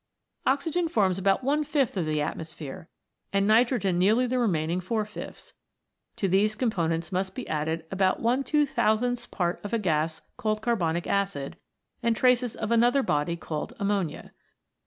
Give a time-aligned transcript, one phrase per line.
[0.47, 2.89] Oxygen forms about one fifth of the atmosphere,
[3.31, 5.53] and nitrogen nearly the remaining four fifths;
[6.15, 10.63] to these components must be added about one two thousandth part of a gas called
[10.63, 11.55] carbonic acid,
[12.01, 14.33] and traces of another body called ammonia.